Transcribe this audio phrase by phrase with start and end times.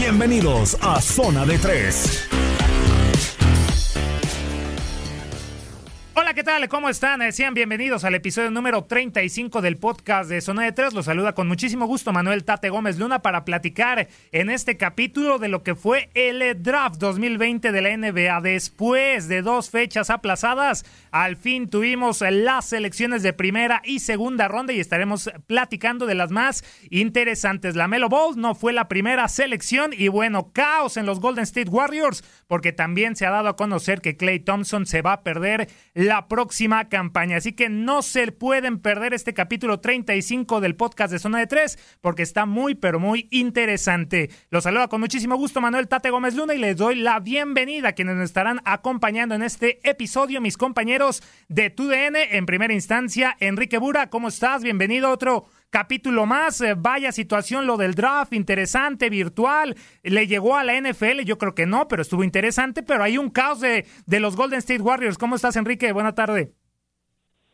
[0.00, 2.26] Bienvenidos a Zona de Tres.
[6.40, 6.66] ¿Qué tal?
[6.70, 7.20] ¿Cómo están?
[7.20, 10.94] Eh, Sean bienvenidos al episodio número 35 del podcast de Zona de Tres.
[10.94, 15.48] Los saluda con muchísimo gusto Manuel Tate Gómez Luna para platicar en este capítulo de
[15.48, 18.40] lo que fue el draft 2020 de la NBA.
[18.40, 24.72] Después de dos fechas aplazadas, al fin tuvimos las selecciones de primera y segunda ronda
[24.72, 27.76] y estaremos platicando de las más interesantes.
[27.76, 31.68] La Melo Ball no fue la primera selección y bueno, caos en los Golden State
[31.68, 35.68] Warriors porque también se ha dado a conocer que Clay Thompson se va a perder
[35.92, 37.36] la próxima campaña.
[37.36, 41.78] Así que no se pueden perder este capítulo 35 del podcast de Zona de Tres
[42.00, 44.30] porque está muy, pero muy interesante.
[44.48, 47.92] Los saluda con muchísimo gusto Manuel Tate Gómez Luna y les doy la bienvenida a
[47.92, 52.16] quienes nos estarán acompañando en este episodio, mis compañeros de TUDN.
[52.30, 54.62] En primera instancia, Enrique Bura, ¿cómo estás?
[54.62, 56.60] Bienvenido a otro capítulo más.
[56.60, 59.74] Eh, vaya situación lo del draft, interesante, virtual.
[60.02, 62.82] Le llegó a la NFL, yo creo que no, pero estuvo interesante.
[62.82, 65.16] Pero hay un caos de, de los Golden State Warriors.
[65.16, 65.92] ¿Cómo estás, Enrique?
[65.92, 66.52] Buena tarde.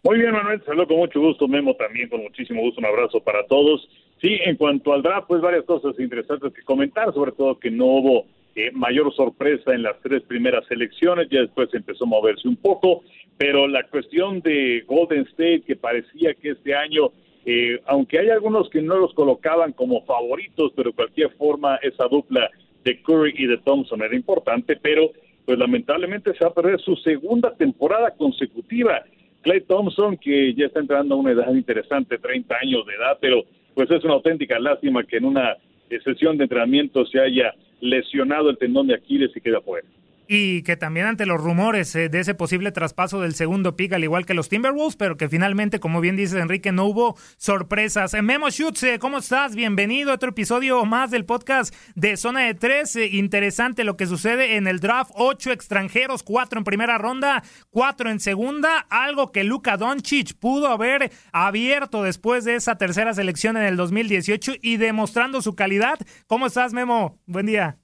[0.07, 3.45] Muy bien, Manuel, saludo con mucho gusto, Memo también con muchísimo gusto, un abrazo para
[3.47, 3.89] todos.
[4.21, 7.87] Sí, en cuanto al draft, pues varias cosas interesantes que comentar, sobre todo que no
[7.87, 12.55] hubo eh, mayor sorpresa en las tres primeras selecciones, ya después empezó a moverse un
[12.55, 13.03] poco,
[13.37, 17.11] pero la cuestión de Golden State, que parecía que este año
[17.49, 22.09] eh, aunque hay algunos que no los colocaban como favoritos, pero de cualquier forma esa
[22.09, 22.51] dupla
[22.83, 25.13] de Curry y de Thompson era importante, pero
[25.45, 29.05] pues lamentablemente se va a perder su segunda temporada consecutiva.
[29.43, 33.45] Clay Thompson, que ya está entrando a una edad interesante, 30 años de edad, pero
[33.75, 35.57] pues es una auténtica lástima que en una
[36.03, 39.87] sesión de entrenamiento se haya lesionado el tendón de Aquiles y queda fuera.
[40.29, 44.03] Y que también ante los rumores eh, de ese posible traspaso del segundo pick, al
[44.03, 48.13] igual que los Timberwolves, pero que finalmente, como bien dice Enrique, no hubo sorpresas.
[48.15, 49.55] Eh, Memo Schutz, eh, ¿cómo estás?
[49.55, 52.97] Bienvenido a otro episodio más del podcast de Zona de Tres.
[52.97, 55.13] Interesante lo que sucede en el draft.
[55.15, 58.87] Ocho extranjeros, cuatro en primera ronda, cuatro en segunda.
[58.91, 64.55] Algo que Luka Doncic pudo haber abierto después de esa tercera selección en el 2018
[64.61, 65.99] y demostrando su calidad.
[66.27, 67.21] ¿Cómo estás, Memo?
[67.27, 67.79] Buen día.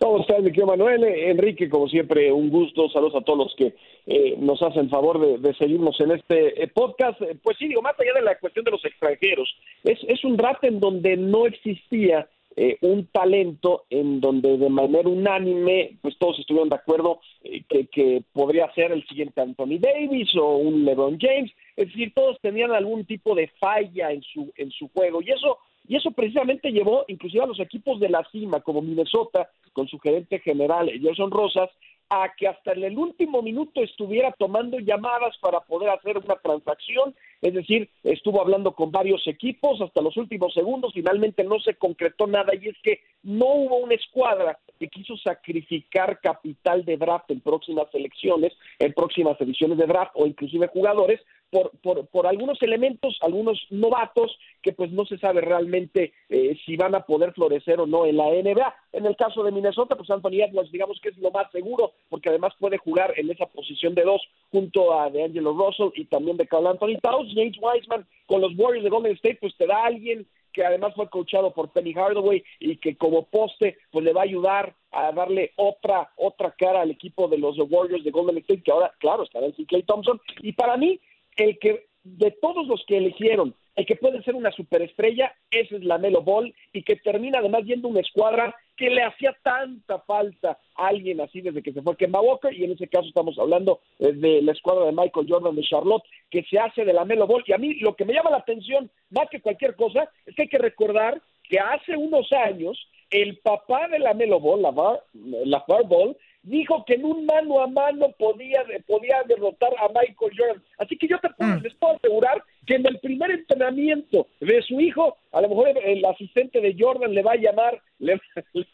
[0.00, 1.02] ¿Cómo estás, mi querido Manuel?
[1.02, 2.88] Enrique, como siempre, un gusto.
[2.90, 3.74] Saludos a todos los que
[4.06, 7.20] eh, nos hacen favor de, de seguirnos en este eh, podcast.
[7.22, 9.52] Eh, Pues sí, digo, más allá de la cuestión de los extranjeros,
[9.82, 15.08] es, es un draft en donde no existía eh, un talento en donde de manera
[15.08, 20.34] unánime, pues todos estuvieron de acuerdo eh, que, que podría ser el siguiente Anthony Davis
[20.36, 24.70] o un LeBron James, es decir, todos tenían algún tipo de falla en su, en
[24.70, 25.58] su juego y eso
[25.88, 29.98] y eso precisamente llevó inclusive a los equipos de la cima, como Minnesota, con su
[29.98, 31.70] gerente general, Gerson Rosas,
[32.10, 37.14] a que hasta en el último minuto estuviera tomando llamadas para poder hacer una transacción,
[37.42, 42.26] es decir, estuvo hablando con varios equipos hasta los últimos segundos, finalmente no se concretó
[42.26, 42.54] nada.
[42.54, 47.86] Y es que no hubo una escuadra que quiso sacrificar capital de draft en próximas
[47.92, 53.58] elecciones, en próximas ediciones de draft o inclusive jugadores por, por, por algunos elementos, algunos
[53.70, 58.06] novatos que pues no se sabe realmente eh, si van a poder florecer o no
[58.06, 58.74] en la NBA.
[58.92, 62.28] En el caso de Minnesota, pues Anthony Edwards digamos que es lo más seguro porque
[62.28, 66.46] además puede jugar en esa posición de dos junto a DeAngelo Russell y también de
[66.46, 67.32] Carl Anthony Towns.
[67.34, 71.08] James Wiseman con los Warriors de Golden State pues te da alguien que además fue
[71.08, 75.52] coachado por Penny Hardaway y que como poste pues le va a ayudar a darle
[75.56, 79.46] otra otra cara al equipo de los Warriors de Golden State que ahora claro estará
[79.46, 80.98] en Clay Thompson y para mí
[81.38, 85.84] el que de todos los que eligieron, el que puede ser una superestrella, ese es
[85.84, 90.58] la Melo Ball y que termina además yendo una escuadra que le hacía tanta falta
[90.76, 93.80] a alguien así desde que se fue Kemba Walker y en ese caso estamos hablando
[93.98, 97.26] eh, de la escuadra de Michael Jordan de Charlotte que se hace de la Melo
[97.26, 97.44] Ball.
[97.46, 100.42] Y a mí lo que me llama la atención más que cualquier cosa es que
[100.42, 102.78] hay que recordar que hace unos años
[103.10, 106.16] el papá de la Melo Ball, la Bar, la Bar Ball,
[106.48, 110.62] dijo que en un mano a mano podía, podía derrotar a Michael Jordan.
[110.78, 111.62] Así que yo te puedo, mm.
[111.62, 116.04] les puedo asegurar que en el primer entrenamiento de su hijo, a lo mejor el
[116.04, 118.20] asistente de Jordan le va a llamar, le,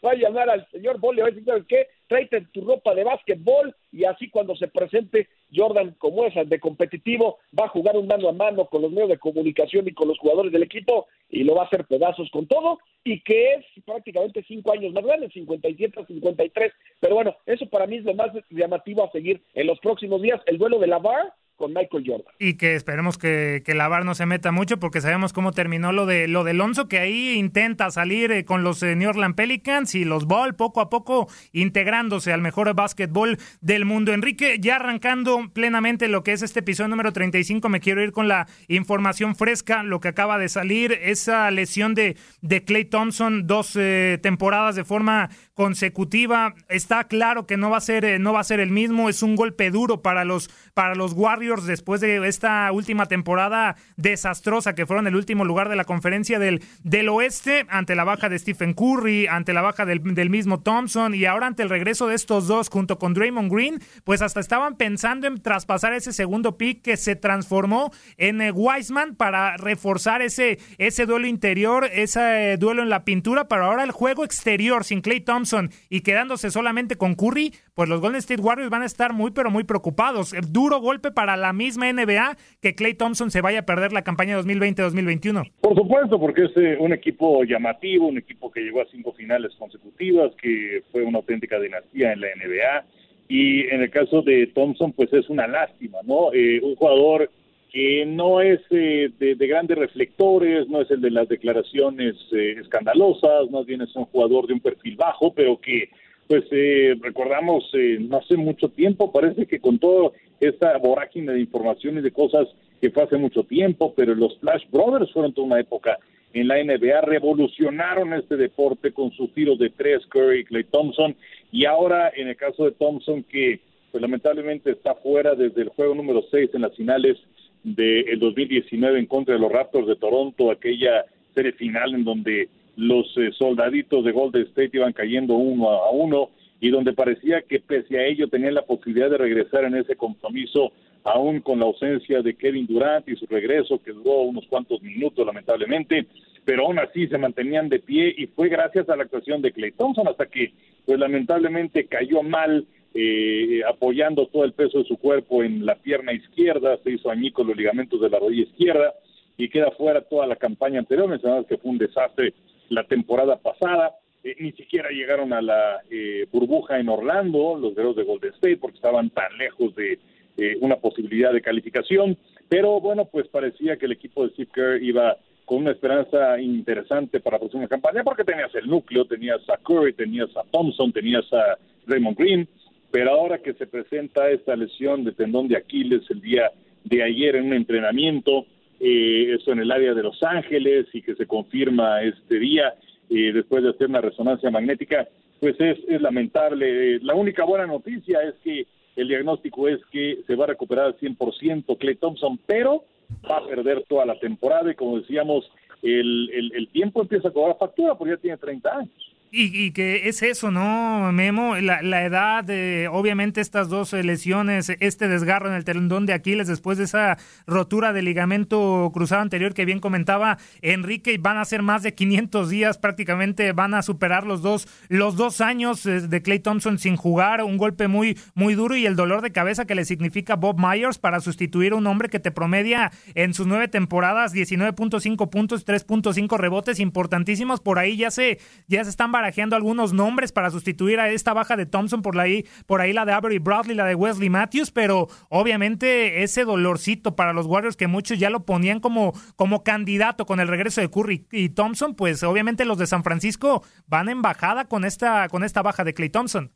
[0.03, 1.87] va a llamar al señor Ball, le va a decir, ¿sabes qué?
[2.07, 7.39] Tráete tu ropa de básquetbol y así cuando se presente Jordan como esa de competitivo,
[7.57, 10.19] va a jugar un mano a mano con los medios de comunicación y con los
[10.19, 14.43] jugadores del equipo y lo va a hacer pedazos con todo y que es prácticamente
[14.47, 16.73] cinco años más grande, 57 a 53.
[16.99, 20.41] Pero bueno, eso para mí es lo más llamativo a seguir en los próximos días.
[20.45, 22.33] El duelo de la VAR con Michael Jordan.
[22.39, 25.91] Y que esperemos que, que la VAR no se meta mucho porque sabemos cómo terminó
[25.91, 29.35] lo de lo de Alonso, que ahí intenta salir eh, con los eh, New Orleans
[29.35, 34.13] Pelicans y los Ball poco a poco integrándose al mejor básquetbol del mundo.
[34.13, 38.27] Enrique, ya arrancando plenamente lo que es este episodio número 35, me quiero ir con
[38.27, 43.75] la información fresca, lo que acaba de salir, esa lesión de, de Clay Thompson, dos
[43.75, 46.53] eh, temporadas de forma consecutiva.
[46.67, 49.35] Está claro que no va a ser, no va a ser el mismo, es un
[49.35, 55.07] golpe duro para los, para los Warriors después de esta última temporada desastrosa que fueron
[55.07, 59.27] el último lugar de la conferencia del, del oeste ante la baja de Stephen Curry,
[59.27, 62.99] ante la baja del, mismo Thompson y ahora ante el regreso de estos dos junto
[62.99, 67.91] con Draymond Green, pues hasta estaban pensando en traspasar ese segundo pick que se transformó
[68.17, 73.47] en eh, Wiseman para reforzar ese, ese duelo interior, ese eh, duelo en la pintura,
[73.47, 75.44] pero ahora el juego exterior sin Clay Thompson
[75.89, 79.51] y quedándose solamente con Curry, pues los Golden State Warriors van a estar muy pero
[79.51, 80.33] muy preocupados.
[80.51, 84.39] Duro golpe para la misma NBA que Clay Thompson se vaya a perder la campaña
[84.39, 85.51] 2020-2021?
[85.61, 89.53] Por supuesto, porque es eh, un equipo llamativo, un equipo que llegó a cinco finales
[89.57, 92.85] consecutivas, que fue una auténtica dinastía en la NBA.
[93.27, 96.31] Y en el caso de Thompson, pues es una lástima, ¿no?
[96.33, 97.29] Eh, un jugador
[97.75, 103.65] que no es eh, de, grandes reflectores, no es el de las declaraciones escandalosas, más
[103.65, 105.89] bien es un jugador de un perfil bajo, pero que
[106.25, 111.41] pues eh, recordamos eh, no hace mucho tiempo, parece que con toda esta vorágine de
[111.41, 112.47] información y de cosas
[112.79, 115.99] que fue hace mucho tiempo, pero los Flash Brothers fueron toda una época
[116.31, 121.13] en la NBA, revolucionaron este deporte con sus tiros de tres, Curry, Clay Thompson,
[121.51, 123.59] y ahora en el caso de Thompson, que
[123.91, 127.17] pues lamentablemente está fuera desde el juego número 6 en las finales
[127.65, 131.03] del 2019 en contra de los Raptors de Toronto, aquella
[131.33, 136.29] serie final en donde los eh, soldaditos de Golden State iban cayendo uno a uno
[136.61, 140.71] y donde parecía que pese a ello tenían la posibilidad de regresar en ese compromiso
[141.03, 145.25] aún con la ausencia de Kevin Durant y su regreso que duró unos cuantos minutos
[145.25, 146.05] lamentablemente,
[146.43, 149.71] pero aún así se mantenían de pie y fue gracias a la actuación de Clay
[149.71, 150.53] Thompson hasta que
[150.85, 156.13] pues lamentablemente cayó mal eh, apoyando todo el peso de su cuerpo en la pierna
[156.13, 158.93] izquierda, se hizo añicos los ligamentos de la rodilla izquierda
[159.37, 162.33] y queda fuera toda la campaña anterior, mencionamos que fue un desastre
[162.69, 163.95] la temporada pasada.
[164.23, 168.57] Eh, ni siquiera llegaron a la eh, burbuja en Orlando, los guerreros de Golden State,
[168.57, 169.99] porque estaban tan lejos de
[170.37, 172.17] eh, una posibilidad de calificación.
[172.47, 177.19] Pero bueno, pues parecía que el equipo de Steve Kerr iba con una esperanza interesante
[177.19, 181.31] para la próxima campaña, porque tenías el núcleo, tenías a Curry, tenías a Thompson, tenías
[181.31, 182.47] a Raymond Green,
[182.95, 186.49] pero ahora que se presenta esta lesión de tendón de Aquiles el día
[186.85, 188.45] de ayer en un entrenamiento,
[188.79, 192.73] eh, eso en el área de Los Ángeles y que se confirma este día,
[193.09, 195.09] eh, después de hacer una resonancia magnética,
[195.41, 196.99] pues es, es lamentable.
[196.99, 200.97] La única buena noticia es que el diagnóstico es que se va a recuperar al
[200.97, 202.85] 100% Clay Thompson, pero
[203.29, 205.51] va a perder toda la temporada y como decíamos,
[205.83, 209.14] el, el, el tiempo empieza a cobrar factura porque ya tiene 30 años.
[209.37, 211.57] Y, que es eso, ¿no, Memo?
[211.57, 216.47] La, la edad, de, obviamente estas dos lesiones, este desgarro en el tendón de Aquiles
[216.47, 221.63] después de esa rotura de ligamento cruzado anterior que bien comentaba Enrique, van a ser
[221.63, 226.21] más de 500 días, prácticamente van a superar los dos, los dos años eh, de
[226.21, 229.75] Clay Thompson sin jugar, un golpe muy, muy duro y el dolor de cabeza que
[229.75, 233.67] le significa Bob Myers para sustituir a un hombre que te promedia en sus nueve
[233.67, 239.91] temporadas 19.5 puntos, 3.5 rebotes importantísimos, por ahí ya se, ya se están barajeando algunos
[239.91, 243.39] nombres para sustituir a esta baja de Thompson, por ahí, por ahí la de Avery
[243.39, 248.29] Bradley, la de Wesley Matthews, pero obviamente ese dolorcito para los Warriors que muchos ya
[248.29, 252.77] lo ponían como, como candidato con el regreso de Curry y Thompson, pues obviamente los
[252.77, 256.51] de San Francisco van en bajada con esta, con esta baja de Clay Thompson.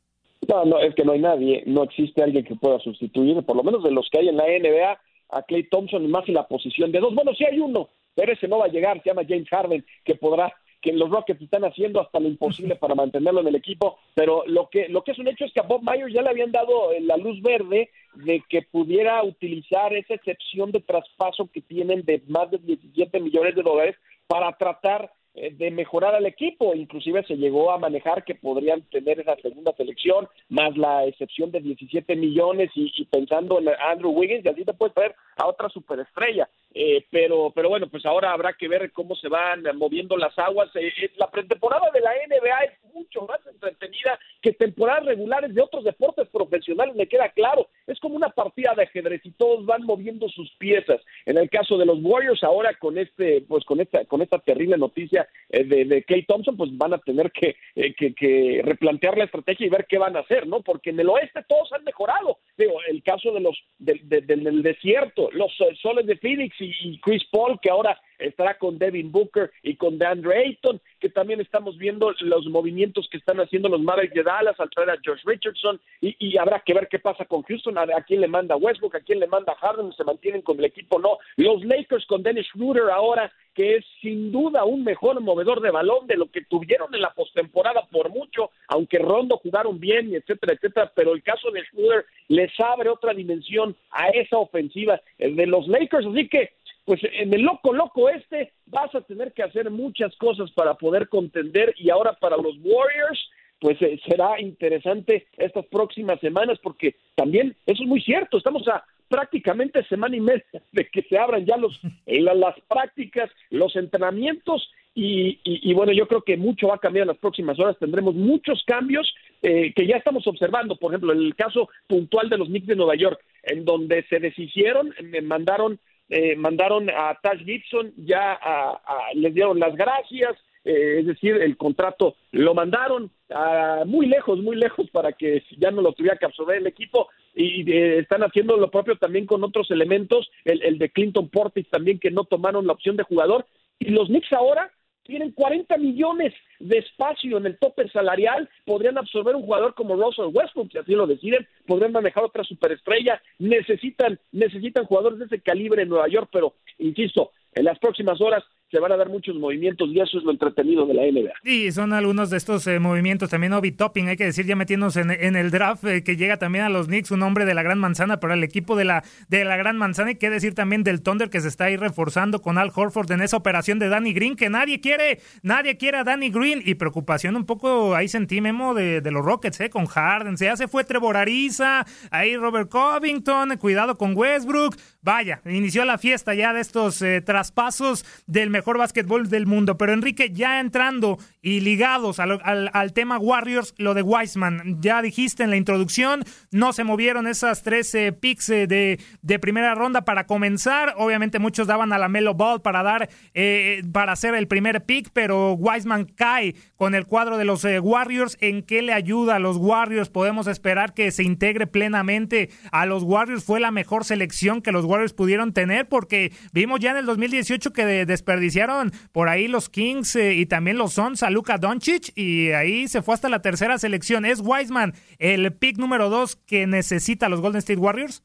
[0.48, 3.64] No, no, es que no hay nadie, no existe alguien que pueda sustituir, por lo
[3.64, 5.00] menos de los que hay en la NBA,
[5.30, 7.16] a Clay Thompson más en la posición de dos.
[7.16, 10.14] Bueno, sí hay uno, pero ese no va a llegar, se llama James Harden, que
[10.14, 14.44] podrá que los Rockets están haciendo hasta lo imposible para mantenerlo en el equipo, pero
[14.48, 16.52] lo que lo que es un hecho es que a Bob Myers ya le habían
[16.52, 22.04] dado eh, la luz verde de que pudiera utilizar esa excepción de traspaso que tienen
[22.04, 23.96] de más de 17 millones de dólares
[24.28, 29.20] para tratar eh, de mejorar al equipo, inclusive se llegó a manejar que podrían tener
[29.20, 34.50] esa segunda selección, más la excepción de 17 millones y, pensando en Andrew Wiggins, y
[34.50, 36.50] así te puedes traer a otra superestrella.
[36.72, 40.70] Eh, pero, pero bueno, pues ahora habrá que ver cómo se van moviendo las aguas.
[40.76, 45.84] Eh, la pretemporada de la NBA es mucho más entretenida que temporadas regulares de otros
[45.84, 47.68] deportes profesionales, me queda claro.
[47.88, 51.02] Es como una partida de ajedrez y todos van moviendo sus piezas.
[51.26, 54.78] En el caso de los Warriors, ahora con este, pues con esta, con esta terrible
[54.78, 59.66] noticia eh, de, de Clay Thompson, pues van a tener que, que, replantear la estrategia
[59.66, 60.62] y ver qué van a hacer, ¿no?
[60.62, 62.38] Porque en el oeste todos han mejorado.
[62.58, 67.60] Digo, el caso de los del, del desierto, los soles de Phoenix y, Chris Paul,
[67.62, 72.46] que ahora estará con Devin Booker y con DeAndre Ayton, que también estamos viendo los
[72.48, 76.60] movimientos que están haciendo los Mavericks de Dallas al traer a George Richardson y, habrá
[76.60, 79.56] que ver qué pasa con Houston, a, quién le manda Westbrook, a quién le manda
[79.56, 81.18] Harden, se mantienen con el equipo no.
[81.38, 86.08] Los Lakers con Dennis Schroeder ahora, que es sin duda un mejor movedor de balón
[86.08, 90.92] de lo que tuvieron en la postemporada por mucho, aunque Rondo jugaron bien, etcétera, etcétera,
[90.96, 96.06] pero el caso de Schroeder les abre otra dimensión a esa ofensiva de los Lakers,
[96.06, 96.52] así que
[96.90, 101.08] pues en el loco loco este vas a tener que hacer muchas cosas para poder
[101.08, 103.30] contender y ahora para los Warriors
[103.60, 108.84] pues eh, será interesante estas próximas semanas porque también eso es muy cierto, estamos a
[109.08, 115.74] prácticamente semana y media de que se abran ya los las prácticas, los entrenamientos y,
[115.76, 119.14] bueno, yo creo que mucho va a cambiar en las próximas horas, tendremos muchos cambios
[119.42, 122.76] eh, que ya estamos observando, por ejemplo, en el caso puntual de los Knicks de
[122.76, 125.80] Nueva York, en donde se deshicieron, me mandaron
[126.10, 128.80] eh, mandaron a Tash Gibson, ya a,
[129.14, 134.56] les dieron las gracias, eh, es decir, el contrato lo mandaron a muy lejos, muy
[134.56, 138.58] lejos para que ya no lo tuviera que absorber el equipo y eh, están haciendo
[138.58, 142.68] lo propio también con otros elementos, el, el de Clinton Portis también que no tomaron
[142.68, 143.46] la opción de jugador
[143.78, 144.72] y los Knicks ahora
[145.10, 150.32] tienen 40 millones de espacio en el tope salarial, podrían absorber un jugador como Russell
[150.32, 155.82] Westbrook, si así lo deciden, podrían manejar otra superestrella, necesitan, necesitan jugadores de ese calibre
[155.82, 159.90] en Nueva York, pero insisto, en las próximas horas se van a dar muchos movimientos
[159.90, 161.34] y eso es lo entretenido de la NBA.
[161.44, 163.30] Y son algunos de estos eh, movimientos.
[163.30, 166.66] También Obi Topping, hay que decir, ya metiéndonos en, el draft, eh, que llega también
[166.66, 169.44] a los Knicks, un hombre de la Gran Manzana para el equipo de la, de
[169.46, 170.12] la Gran Manzana.
[170.12, 173.22] Y qué decir también del Thunder que se está ahí reforzando con Al Horford en
[173.22, 176.62] esa operación de Danny Green, que nadie quiere, nadie quiere a Danny Green.
[176.64, 180.38] Y preocupación un poco, ahí sentí Memo de, de los Rockets, eh, con Harden.
[180.38, 184.76] Se hace fue Trevor Ariza, ahí Robert Covington, cuidado con Westbrook.
[185.02, 189.78] Vaya, inició la fiesta ya de estos traspasos del mejor básquetbol del mundo.
[189.78, 195.50] Pero Enrique, ya entrando y ligados al, tema Warriors, lo de Wiseman, ya dijiste en
[195.50, 200.96] la introducción, no se movieron esas 13 picks eh, de, de primera ronda para comenzar.
[200.98, 205.10] Obviamente muchos daban a la Melo Ball para dar, eh, para hacer el primer pick,
[205.14, 208.38] pero Wiseman cae con el cuadro de los eh, Warriors.
[208.42, 210.10] ¿En qué le ayuda a los Warriors?
[210.10, 213.44] Podemos esperar que se integre plenamente a los Warriors.
[213.44, 217.72] Fue la mejor selección que los Warriors pudieron tener porque vimos ya en el 2018
[217.72, 223.02] que desperdiciaron por ahí los Kings y también los Suns Luka Doncic y ahí se
[223.02, 224.26] fue hasta la tercera selección.
[224.26, 228.24] ¿Es Wiseman el pick número dos que necesita los Golden State Warriors?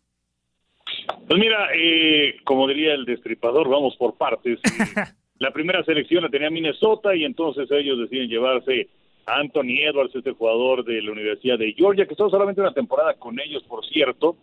[1.29, 4.59] Pues mira, eh, como diría el destripador, vamos por partes.
[5.39, 8.89] la primera selección la tenía Minnesota y entonces ellos deciden llevarse
[9.27, 13.15] a Anthony Edwards, este jugador de la Universidad de Georgia, que estuvo solamente una temporada
[13.15, 14.37] con ellos, por cierto,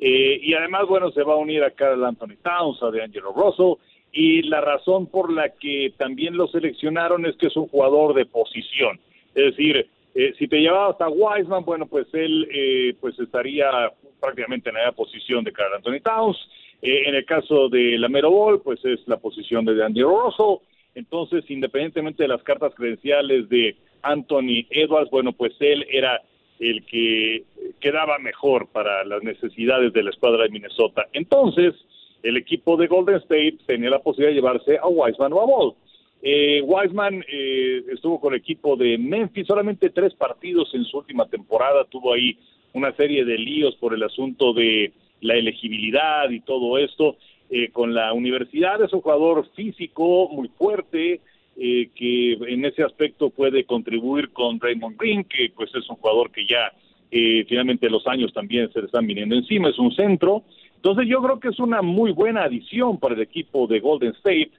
[0.00, 3.80] eh, y además, bueno, se va a unir a Carl Anthony Towns, a DeAngelo Russell,
[4.12, 8.26] y la razón por la que también lo seleccionaron es que es un jugador de
[8.26, 8.98] posición.
[9.34, 14.70] Es decir, eh, si te llevabas a Wiseman, bueno, pues él eh, pues estaría prácticamente
[14.70, 16.38] en la posición de Carl Anthony Towns.
[16.82, 20.66] en el caso de la Mero Ball, pues es la posición de DeAngelo Russell.
[20.94, 26.22] Entonces, independientemente de las cartas credenciales de Anthony Edwards, bueno, pues él era
[26.58, 27.44] el que
[27.80, 31.06] quedaba mejor para las necesidades de la escuadra de Minnesota.
[31.12, 31.74] Entonces,
[32.22, 35.74] el equipo de Golden State tenía la posibilidad de llevarse a Wiseman o a Ball.
[36.22, 41.28] Eh, Wiseman eh, estuvo con el equipo de Memphis solamente tres partidos en su última
[41.28, 42.38] temporada, tuvo ahí
[42.72, 47.16] una serie de líos por el asunto de la elegibilidad y todo esto
[47.50, 48.82] eh, con la universidad.
[48.82, 51.20] Es un jugador físico muy fuerte,
[51.58, 56.30] eh, que en ese aspecto puede contribuir con Raymond Green, que pues es un jugador
[56.30, 56.70] que ya
[57.10, 60.42] eh, finalmente los años también se le están viniendo encima, es un centro.
[60.74, 64.50] Entonces yo creo que es una muy buena adición para el equipo de Golden State.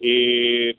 [0.00, 0.76] Eh,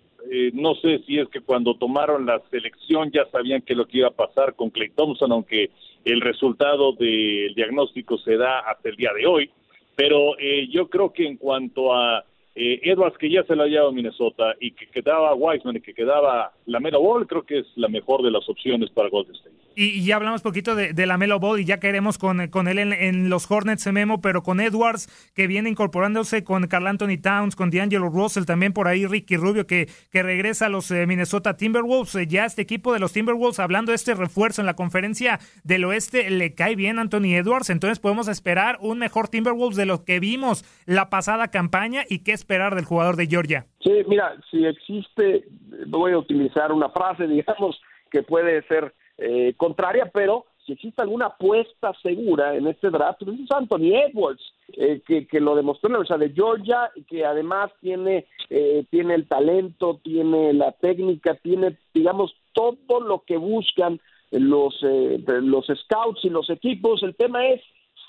[0.53, 4.07] no sé si es que cuando tomaron la selección ya sabían que lo que iba
[4.07, 5.69] a pasar con Clay Thompson, aunque
[6.03, 9.51] el resultado del diagnóstico se da hasta el día de hoy.
[9.95, 10.35] Pero
[10.69, 12.25] yo creo que en cuanto a
[12.59, 15.81] eh, Edwards que ya se lo ha llevado a Minnesota y que quedaba Wiseman y
[15.81, 19.35] que quedaba la Melo Ball, creo que es la mejor de las opciones para Golden
[19.35, 19.66] State.
[19.79, 23.29] Y, ya hablamos poquito de, la Melo Ball y ya queremos con, con él en,
[23.29, 28.09] los Hornets Memo, pero con Edwards que viene incorporándose con Carl Anthony Towns, con D'Angelo
[28.09, 32.15] Russell, también por ahí Ricky Rubio que, que regresa a los eh, Minnesota Timberwolves.
[32.15, 35.85] Eh, ya este equipo de los Timberwolves, hablando de este refuerzo en la conferencia del
[35.85, 40.19] oeste, le cae bien Anthony Edwards, entonces podemos esperar un mejor Timberwolves de lo que
[40.19, 43.67] vimos la pasada campaña y qué esperar del jugador de Georgia.
[43.83, 45.45] Sí, mira, si existe,
[45.85, 47.79] voy a utilizar una frase, digamos,
[48.09, 53.39] que puede ser eh, contraria, pero si existe alguna apuesta segura en este draft, pues
[53.39, 54.41] es Anthony Edwards,
[54.73, 59.15] eh, que, que, lo demostró en la Universidad de Georgia, que además tiene, eh, tiene
[59.15, 63.99] el talento, tiene la técnica, tiene, digamos, todo lo que buscan
[64.31, 67.01] los, los scouts y los equipos.
[67.01, 67.61] El tema es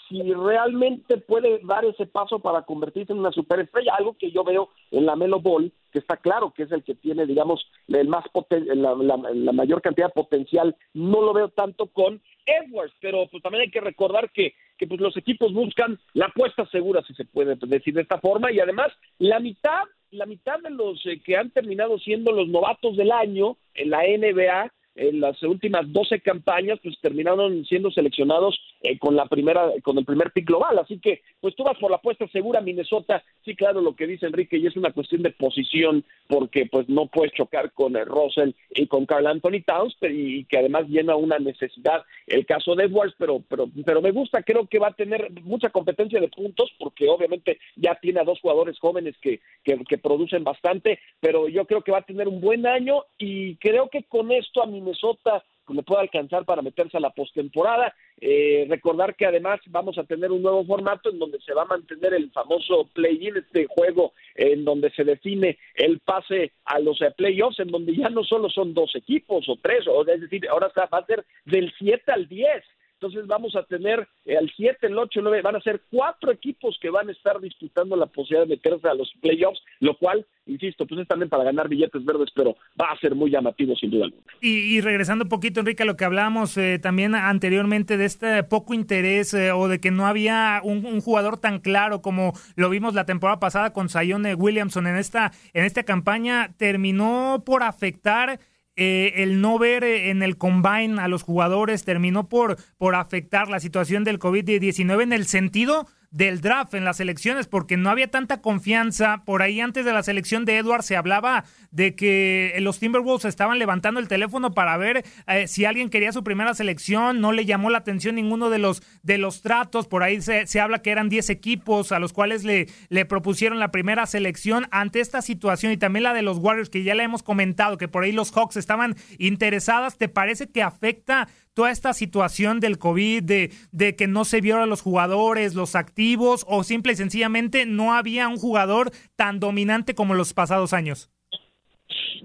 [0.09, 4.71] si realmente puede dar ese paso para convertirse en una superestrella, algo que yo veo
[4.91, 8.25] en la Melo Ball, que está claro que es el que tiene, digamos, el más
[8.51, 13.63] la, la, mayor cantidad de potencial, no lo veo tanto con Edwards, pero pues también
[13.63, 17.57] hay que recordar que, que pues los equipos buscan la apuesta segura, si se puede
[17.57, 21.51] decir de esta forma, y además la mitad, la mitad de los eh, que han
[21.51, 26.99] terminado siendo los novatos del año en la NBA en las últimas 12 campañas, pues
[27.01, 30.79] terminaron siendo seleccionados eh, con la primera, con el primer pick global.
[30.79, 33.23] Así que, pues tú vas por la apuesta segura, Minnesota.
[33.45, 37.07] Sí, claro, lo que dice Enrique, y es una cuestión de posición, porque pues no
[37.07, 41.39] puedes chocar con eh, Russell y con Carl Anthony Towns, y, que además llena una
[41.39, 45.31] necesidad el caso de Edwards, pero, pero, pero me gusta, creo que va a tener
[45.43, 49.99] mucha competencia de puntos, porque obviamente ya tiene a dos jugadores jóvenes que, que, que
[49.99, 54.03] producen bastante, pero yo creo que va a tener un buen año y creo que
[54.03, 57.95] con esto a Minnesota Minnesota le pueda alcanzar para meterse a la postemporada.
[58.21, 61.67] Eh, recordar que además vamos a tener un nuevo formato en donde se va a
[61.67, 67.13] mantener el famoso play-in, este juego en donde se define el pase a los eh,
[67.17, 70.73] playoffs, en donde ya no solo son dos equipos o tres, o es decir, ahora
[70.93, 72.65] va a ser del 7 al 10
[73.01, 76.33] entonces vamos a tener eh, al 7, el 8, el 9, van a ser cuatro
[76.33, 80.27] equipos que van a estar disputando la posibilidad de meterse a los playoffs, lo cual,
[80.47, 83.91] insisto, pues es también para ganar billetes verdes, pero va a ser muy llamativo sin
[83.91, 84.25] duda alguna.
[84.41, 88.75] Y, regresando un poquito, Enrique, a lo que hablábamos eh, también anteriormente de este poco
[88.75, 93.07] interés eh, o de que no había un, jugador tan claro como lo vimos la
[93.07, 98.41] temporada pasada con Sayone Williamson en esta, en esta campaña, terminó por afectar
[98.81, 103.49] eh, el no ver eh, en el combine a los jugadores terminó por, por afectar
[103.49, 108.11] la situación del COVID-19 en el sentido del draft en las elecciones porque no había
[108.11, 109.23] tanta confianza.
[109.25, 113.59] Por ahí antes de la selección de Edwards se hablaba de que los Timberwolves estaban
[113.59, 117.21] levantando el teléfono para ver eh, si alguien quería su primera selección.
[117.21, 119.87] No le llamó la atención ninguno de los, de los tratos.
[119.87, 123.59] Por ahí se, se habla que eran 10 equipos a los cuales le, le propusieron
[123.59, 124.67] la primera selección.
[124.71, 127.89] Ante esta situación y también la de los Warriors que ya le hemos comentado que
[127.89, 133.25] por ahí los Hawks estaban interesadas, ¿te parece que afecta toda esta situación del COVID,
[133.25, 137.67] de, de que no se vieron a los jugadores, los activos, o simple y sencillamente
[137.67, 141.11] no había un jugador tan dominante como los pasados años?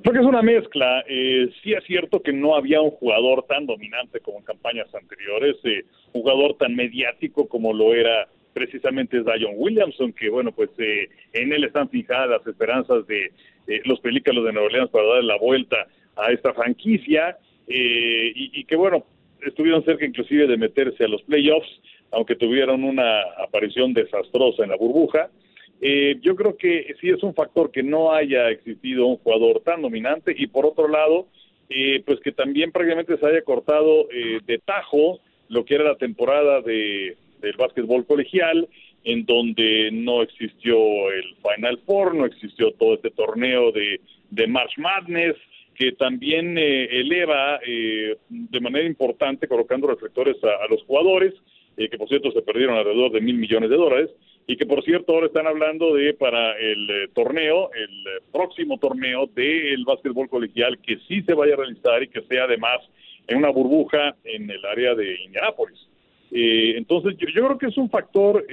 [0.03, 1.03] Creo que es una mezcla.
[1.09, 5.55] Eh, sí es cierto que no había un jugador tan dominante como en campañas anteriores,
[5.63, 11.53] eh, jugador tan mediático como lo era precisamente Zion Williamson, que bueno, pues eh, en
[11.53, 13.31] él están fijadas las esperanzas de
[13.65, 17.35] eh, los Pelícanos de Nueva Orleans para darle la vuelta a esta franquicia
[17.67, 19.05] eh, y, y que bueno,
[19.45, 21.69] estuvieron cerca inclusive de meterse a los playoffs,
[22.11, 25.29] aunque tuvieron una aparición desastrosa en la burbuja.
[25.81, 29.81] Eh, yo creo que sí es un factor que no haya existido un jugador tan
[29.81, 31.27] dominante y por otro lado,
[31.69, 35.97] eh, pues que también prácticamente se haya cortado eh, de tajo lo que era la
[35.97, 38.67] temporada de, del básquetbol colegial,
[39.03, 44.77] en donde no existió el Final Four, no existió todo este torneo de, de March
[44.77, 45.35] Madness,
[45.73, 51.33] que también eh, eleva eh, de manera importante colocando reflectores a, los jugadores,
[51.77, 54.09] eh, que por cierto se perdieron alrededor de mil millones de dólares,
[54.45, 58.77] y que por cierto ahora están hablando de para el eh, torneo, el eh, próximo
[58.77, 62.79] torneo del básquetbol colegial, que sí se vaya a realizar y que sea además
[63.27, 65.79] en una burbuja en el área de Indianápolis.
[66.35, 68.43] Entonces yo, yo creo que es un factor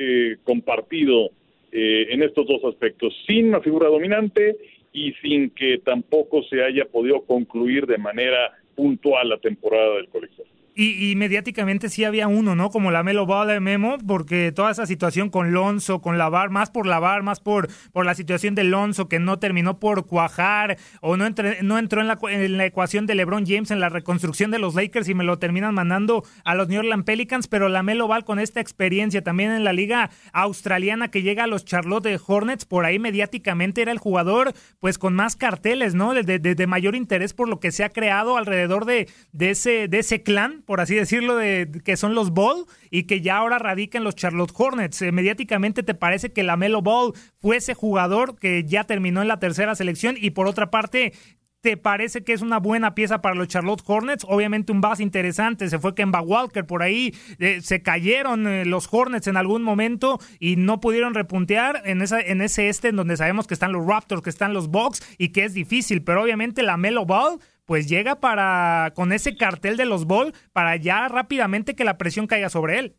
[0.45, 1.31] compartido
[1.73, 4.55] en estos dos aspectos, sin una figura dominante
[4.93, 10.47] y sin que tampoco se haya podido concluir de manera puntual la temporada del colegial.
[10.83, 12.71] Y, y, mediáticamente sí había uno, ¿no?
[12.71, 16.71] Como la Melo Ball de Memo, porque toda esa situación con Lonzo, con Lavar, más
[16.71, 21.19] por Lavar, más por, por la situación de Lonzo, que no terminó por cuajar, o
[21.19, 24.51] no, entre, no entró en la, en la ecuación de LeBron James en la reconstrucción
[24.51, 27.83] de los Lakers y me lo terminan mandando a los New Orleans Pelicans, pero la
[27.83, 32.19] Melo Ball con esta experiencia también en la liga australiana que llega a los Charlotte
[32.27, 36.15] Hornets, por ahí mediáticamente era el jugador pues con más carteles, ¿no?
[36.15, 39.87] De, de, de mayor interés por lo que se ha creado alrededor de, de, ese,
[39.87, 43.59] de ese clan por así decirlo, de que son los Ball y que ya ahora
[43.59, 45.03] radica en los Charlotte Hornets.
[45.03, 49.27] Eh, mediáticamente, ¿te parece que la Melo Ball fue ese jugador que ya terminó en
[49.27, 50.15] la tercera selección?
[50.17, 51.13] Y por otra parte,
[51.61, 54.25] ¿Te parece que es una buena pieza para los Charlotte Hornets?
[54.27, 58.89] Obviamente un base interesante, se fue Kemba Walker por ahí, eh, se cayeron eh, los
[58.91, 63.19] Hornets en algún momento y no pudieron repuntear en, esa, en ese este en donde
[63.19, 66.63] sabemos que están los Raptors, que están los Bucks y que es difícil, pero obviamente
[66.63, 71.77] la Melo Ball pues llega para con ese cartel de los Ball para ya rápidamente
[71.77, 72.95] que la presión caiga sobre él.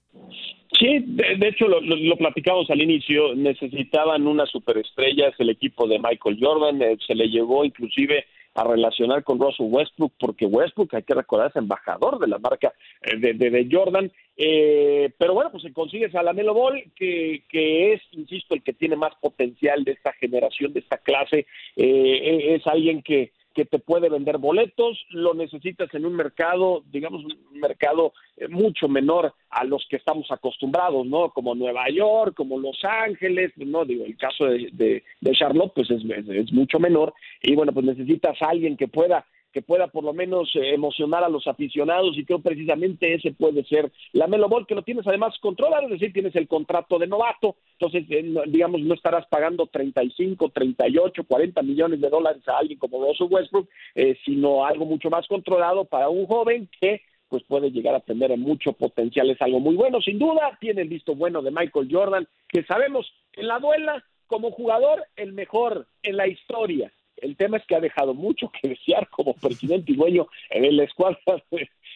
[0.80, 5.50] Sí, de, de hecho lo, lo, lo, platicamos al inicio, necesitaban una superestrella, es el
[5.50, 10.46] equipo de Michael Jordan, eh, se le llegó inclusive a relacionar con Russell Westbrook, porque
[10.46, 14.10] Westbrook, hay que recordar, es embajador de la marca eh, de, de, de Jordan.
[14.38, 18.64] Eh, pero bueno, pues se consigue a la Melo Ball, que, que es, insisto, el
[18.64, 21.46] que tiene más potencial de esta generación, de esta clase.
[21.76, 27.24] Eh, es alguien que, que te puede vender boletos, lo necesitas en un mercado, digamos,
[27.24, 31.30] un mercado eh, mucho menor a los que estamos acostumbrados, ¿no?
[31.32, 35.92] Como Nueva York, como Los Ángeles, no digo, el caso de, de, de Charlotte, pues
[35.92, 39.88] es, es, es, mucho menor, y bueno, pues necesitas a alguien que pueda que pueda
[39.88, 44.28] por lo menos eh, emocionar a los aficionados y creo precisamente ese puede ser la
[44.28, 48.34] Melo que lo tienes además controlado, es decir, tienes el contrato de novato, entonces eh,
[48.48, 53.70] digamos no estarás pagando 35, 38, 40 millones de dólares a alguien como Russell Westbrook,
[53.96, 58.38] eh, sino algo mucho más controlado para un joven que pues puede llegar a tener
[58.38, 62.28] mucho potencial, es algo muy bueno, sin duda, tiene el visto bueno de Michael Jordan,
[62.50, 67.66] que sabemos en la duela como jugador el mejor en la historia, el tema es
[67.66, 71.20] que ha dejado mucho que desear como presidente y dueño en la escuadra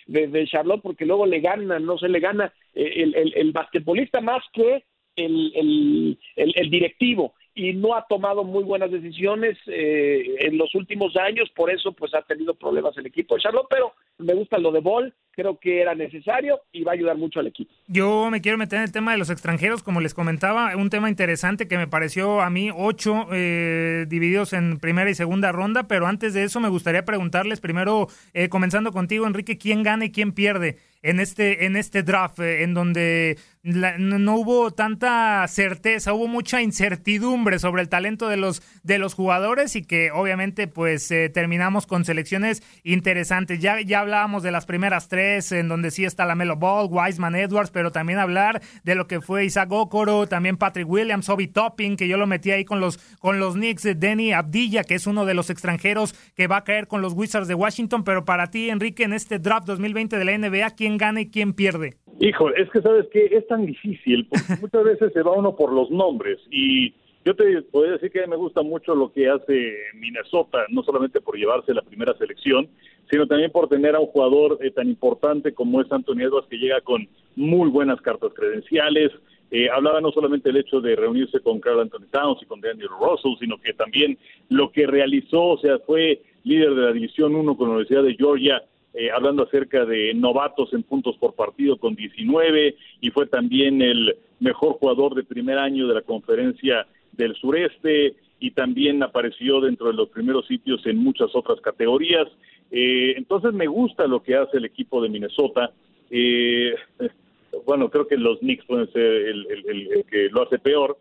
[0.07, 4.21] de, de, Charlotte, porque luego le gana, no se le gana el, el, el basquetbolista
[4.21, 4.83] más que
[5.15, 10.75] el, el, el, el directivo y no ha tomado muy buenas decisiones eh, en los
[10.75, 14.57] últimos años, por eso pues ha tenido problemas el equipo de Charlotte, pero me gusta
[14.57, 17.73] lo de Ball, creo que era necesario y va a ayudar mucho al equipo.
[17.87, 21.09] Yo me quiero meter en el tema de los extranjeros, como les comentaba, un tema
[21.09, 26.07] interesante que me pareció a mí ocho eh, divididos en primera y segunda ronda, pero
[26.07, 30.33] antes de eso me gustaría preguntarles primero, eh, comenzando contigo Enrique, ¿quién gana y quién
[30.33, 30.77] pierde?
[31.05, 37.57] En este, en este draft, eh, en donde no, hubo tanta certeza, hubo mucha incertidumbre
[37.57, 42.05] sobre el talento de los, de los jugadores y que obviamente pues eh, terminamos con
[42.05, 43.59] selecciones interesantes.
[43.59, 47.35] Ya, ya hablábamos de las primeras tres, en donde sí está la Melo Ball, Wiseman
[47.35, 51.97] Edwards, pero también hablar de lo que fue Isaac Okoro, también Patrick Williams, Obi Topping,
[51.97, 55.25] que yo lo metí ahí con los, con los Knicks, Denny Abdilla, que es uno
[55.25, 58.69] de los extranjeros que va a caer con los Wizards de Washington, pero para ti,
[58.69, 61.95] Enrique, en este draft 2020 de la NBA, ¿quién gana y quién pierde?
[62.19, 65.71] Hijo, es que sabes que es tan difícil, porque muchas veces se va uno por
[65.73, 66.93] los nombres y
[67.25, 71.36] yo te podría decir que me gusta mucho lo que hace Minnesota, no solamente por
[71.36, 72.69] llevarse la primera selección,
[73.10, 76.58] sino también por tener a un jugador eh, tan importante como es Anthony Edwards, que
[76.58, 79.12] llega con muy buenas cartas credenciales.
[79.49, 82.89] Eh, hablaba no solamente el hecho de reunirse con Carl Anthony Towns y con Daniel
[82.99, 87.58] Russell, sino que también lo que realizó, o sea, fue líder de la División 1
[87.58, 88.62] con la Universidad de Georgia,
[88.97, 94.15] eh, hablando acerca de novatos en puntos por partido con 19 y fue también el
[94.39, 98.15] mejor jugador de primer año de la conferencia del sureste.
[98.38, 102.27] y también apareció dentro de los primeros sitios en muchas otras categorías.
[102.69, 105.71] Eh, entonces me gusta lo que hace el equipo de Minnesota.
[106.12, 106.75] Eh,
[107.65, 110.97] bueno, creo que los Knicks pueden ser el, que lo hace peor,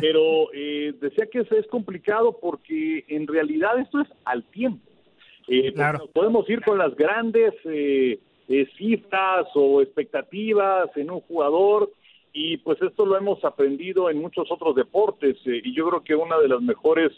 [0.00, 4.87] pero eh, decía que es, es complicado porque en realidad esto es al tiempo.
[5.48, 5.72] Eh,
[6.12, 8.18] podemos ir con las grandes eh,
[8.76, 11.90] cifras o expectativas en un jugador
[12.32, 16.38] y pues esto lo hemos aprendido en muchos otros deportes y yo creo que una
[16.38, 17.12] de las mejores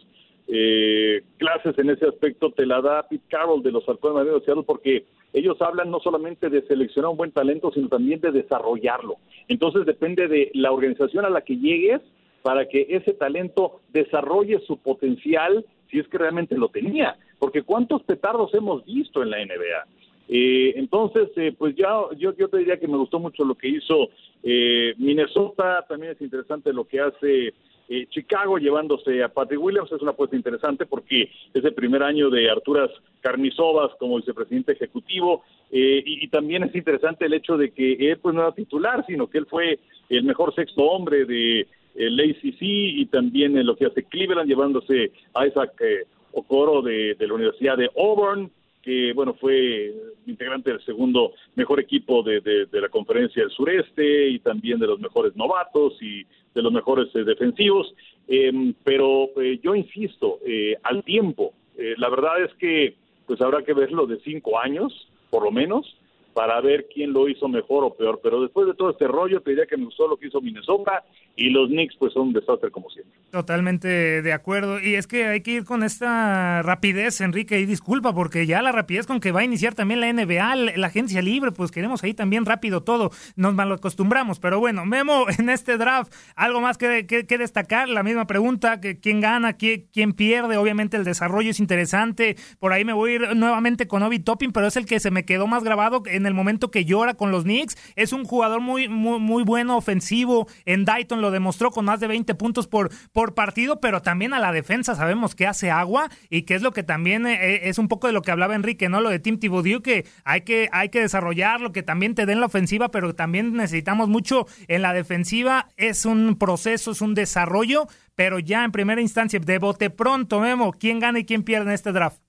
[1.36, 5.04] clases en ese aspecto te la da Pete Carroll de los Halcones de Seattle porque
[5.32, 9.16] ellos hablan no solamente de seleccionar un buen talento, sino también de desarrollarlo.
[9.48, 12.00] Entonces depende de la organización a la que llegues
[12.42, 17.16] para que ese talento desarrolle su potencial si es que realmente lo tenía.
[17.40, 19.86] Porque cuántos petardos hemos visto en la NBA.
[20.28, 23.68] Eh, entonces, eh, pues ya yo, yo te diría que me gustó mucho lo que
[23.68, 24.10] hizo
[24.44, 27.52] eh, Minnesota, también es interesante lo que hace
[27.92, 29.90] eh, Chicago llevándose a Patrick Williams.
[29.90, 32.88] Es una apuesta interesante porque es el primer año de Arturas
[33.20, 35.42] Carnizovas como vicepresidente ejecutivo.
[35.72, 39.28] Eh, y, también es interesante el hecho de que él pues no era titular, sino
[39.28, 43.86] que él fue el mejor sexto hombre de el ACC y también en lo que
[43.86, 48.50] hace Cleveland llevándose a Isaac eh, Okoro de, de la Universidad de Auburn
[48.82, 49.92] que bueno fue
[50.26, 54.98] integrante del segundo mejor equipo de, de, la conferencia del sureste y también de los
[54.98, 57.94] mejores novatos y de los mejores eh, defensivos
[58.26, 61.52] em, pero eh, yo insisto eh, al tiempo
[61.96, 62.94] la verdad es que
[63.26, 65.96] pues habrá que verlo de cinco años por lo menos
[66.34, 68.20] para ver quién lo hizo mejor o peor.
[68.22, 71.04] Pero después de todo este rollo, te diría que me gustó lo que hizo Minnesota
[71.36, 73.18] y los Knicks pues son un desastre como siempre.
[73.30, 74.80] Totalmente de acuerdo.
[74.80, 78.72] Y es que hay que ir con esta rapidez, Enrique, y disculpa, porque ya la
[78.72, 82.12] rapidez con que va a iniciar también la NBA, la, agencia libre, pues queremos ahí
[82.12, 83.12] también rápido todo.
[83.36, 84.40] Nos mal acostumbramos.
[84.40, 88.98] Pero bueno, Memo, en este draft, algo más que, que, destacar, la misma pregunta, que
[88.98, 92.36] quién gana, quién, pierde, obviamente el desarrollo es interesante.
[92.58, 95.12] Por ahí me voy a ir nuevamente con Obi Topping, pero es el que se
[95.12, 97.76] me quedó más grabado en el momento que llora con los Knicks.
[97.94, 100.48] Es un jugador muy, muy, muy bueno ofensivo.
[100.64, 104.38] En Dayton lo demostró con más de 20 puntos por, por partido, pero también a
[104.38, 107.78] la defensa sabemos que hace agua y que es lo que también eh, eh, es
[107.78, 109.00] un poco de lo que hablaba Enrique, ¿no?
[109.00, 112.46] Lo de Tim Thibodeau, que hay que, hay que desarrollarlo, que también te den la
[112.46, 115.66] ofensiva, pero también necesitamos mucho en la defensiva.
[115.76, 120.72] Es un proceso, es un desarrollo, pero ya en primera instancia, de bote pronto, Memo,
[120.72, 122.20] ¿quién gana y quién pierde en este draft?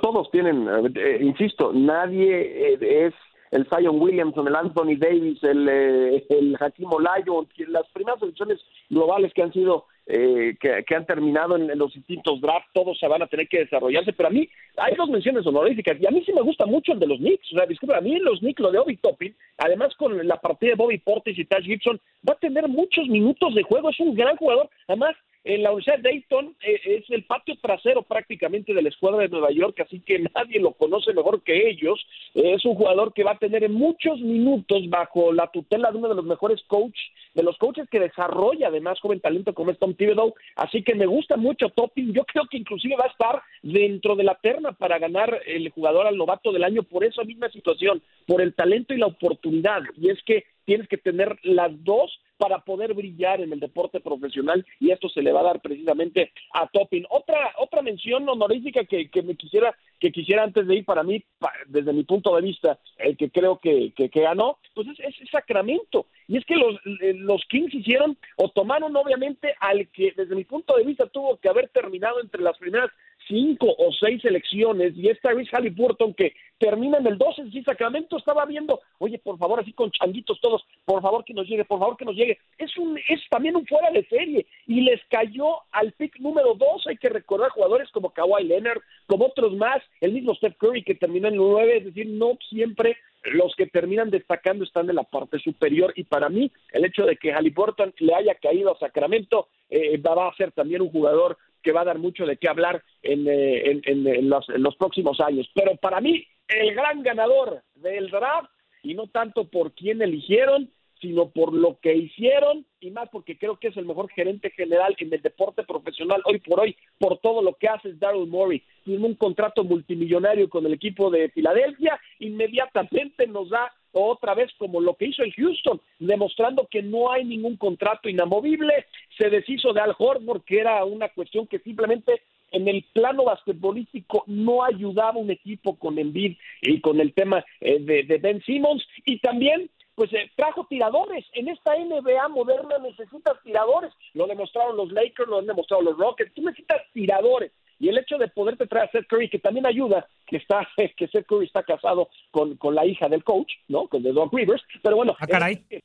[0.00, 3.14] Todos tienen, eh, insisto, nadie es
[3.50, 9.32] el Zion Williamson, el Anthony Davis, el, eh, el Hakim Olayo, las primeras elecciones globales
[9.34, 13.26] que han sido eh, que, han terminado en, los distintos drafts, todos se van a
[13.26, 16.42] tener que desarrollarse, pero a mí hay dos menciones honoríficas, y a mí sí me
[16.42, 18.78] gusta mucho el de los Knicks, o sea, disculpe, a mí los Knicks, lo de
[18.78, 22.68] Obi Toppin, además con la partida de Bobby Portis y Taj Gibson, va a tener
[22.68, 26.80] muchos minutos de juego, es un gran jugador, además en la Universidad de Dayton eh,
[26.84, 30.72] es el patio trasero prácticamente de la escuadra de Nueva York, así que nadie lo
[30.72, 32.04] conoce mejor que ellos.
[32.34, 36.08] Eh, es un jugador que va a tener muchos minutos bajo la tutela de uno
[36.08, 37.00] de los mejores coaches,
[37.34, 40.34] de los coaches que desarrolla además joven talento como es Tom Thibodeau.
[40.56, 42.12] Así que me gusta mucho Topping.
[42.12, 46.08] Yo creo que inclusive va a estar dentro de la terna para ganar el jugador
[46.08, 49.82] al novato del año por esa misma situación, por el talento y la oportunidad.
[49.96, 54.64] Y es que tienes que tener las dos para poder brillar en el deporte profesional
[54.80, 57.06] y esto se le va a dar precisamente a Topping.
[57.10, 61.24] Otra otra mención honorífica que, que me quisiera que quisiera antes de ir para mí,
[61.66, 66.06] desde mi punto de vista, el que creo que, que, ganó, pues es, es, Sacramento.
[66.28, 70.44] Y es que los, eh, los Kings hicieron o tomaron obviamente al que desde mi
[70.44, 72.90] punto de vista tuvo que haber terminado entre las primeras
[73.26, 78.16] cinco o seis elecciones y esta Tyrese Halliburton que termina en el 12, si Sacramento
[78.16, 81.78] estaba viendo, oye, por favor, así con changuitos todos, por favor que nos llegue, por
[81.78, 82.38] favor que nos llegue.
[82.58, 86.86] Es un es también un fuera de serie y les cayó al pick número dos.
[86.86, 90.94] Hay que recordar jugadores como Kawhi Leonard, como otros más, el mismo Steph Curry que
[90.94, 92.96] terminó en el 9, es decir, no siempre
[93.32, 97.16] los que terminan destacando están de la parte superior y para mí el hecho de
[97.16, 101.72] que Halliburton le haya caído a Sacramento eh, va a ser también un jugador que
[101.72, 105.50] va a dar mucho de qué hablar en, eh, en, los, en, los, próximos años.
[105.52, 108.52] Pero para mí, el gran ganador del draft,
[108.84, 113.56] y no tanto por quién eligieron, sino por lo que hicieron y más porque creo
[113.56, 117.42] que es el mejor gerente general en el deporte profesional hoy por hoy, por todo
[117.42, 118.62] lo que hace Daryl Morey.
[118.84, 124.80] Tiene un contrato multimillonario con el equipo de Filadelfia, inmediatamente nos da otra vez como
[124.80, 128.86] lo que hizo en Houston, demostrando que no hay ningún contrato inamovible.
[129.16, 134.24] Se deshizo de Al Horford, que era una cuestión que simplemente en el plano basquetbolístico
[134.26, 138.86] no ayudaba un equipo con Embiid y con el tema eh, de, de Ben Simmons.
[139.04, 141.24] Y también pues eh, trajo tiradores.
[141.32, 143.92] En esta NBA moderna necesitas tiradores.
[144.14, 146.32] Lo demostraron los Lakers, lo han demostrado los Rockets.
[146.34, 147.50] Tú necesitas tiradores.
[147.78, 151.08] Y el hecho de poderte traer a Seth Curry, que también ayuda, que está que
[151.08, 153.88] Seth Curry está casado con, con la hija del coach, ¿no?
[153.88, 154.62] Con de Doc Rivers.
[154.82, 155.64] Pero bueno, ah, caray.
[155.70, 155.82] Eh,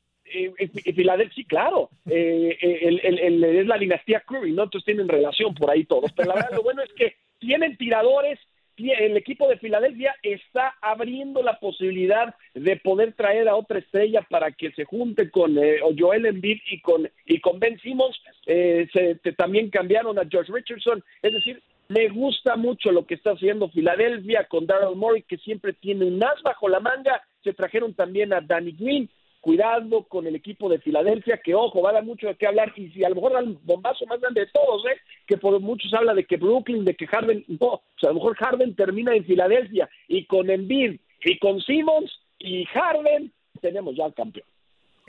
[0.58, 4.62] eh, Filadelfia, claro, eh, el, el, es la dinastía Curry, ¿no?
[4.64, 6.10] Entonces tienen relación por ahí todos.
[6.12, 8.38] Pero la verdad, lo bueno es que tienen tiradores,
[8.76, 14.50] el equipo de Filadelfia está abriendo la posibilidad de poder traer a otra estrella para
[14.52, 18.18] que se junte con eh, Joel Embiid y con y con Ben Simmons.
[18.46, 21.04] Eh, se, también cambiaron a George Richardson.
[21.22, 25.74] Es decir, me gusta mucho lo que está haciendo Filadelfia con Daryl Morey, que siempre
[25.74, 27.22] tiene un as bajo la manga.
[27.44, 31.90] Se trajeron también a Danny Green, cuidado con el equipo de Filadelfia, que ojo, va
[31.90, 34.20] a dar mucho de qué hablar, y si a lo mejor da el bombazo más
[34.20, 34.98] grande de todos, ¿eh?
[35.26, 38.36] que por muchos habla de que Brooklyn, de que Harden, o sea, a lo mejor
[38.36, 44.14] Harden termina en Filadelfia, y con Embiid, y con Simmons, y Harden, tenemos ya al
[44.14, 44.46] campeón.